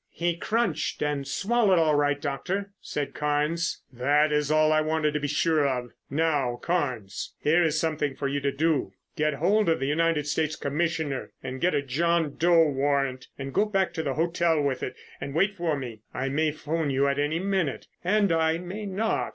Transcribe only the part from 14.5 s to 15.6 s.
with it and wait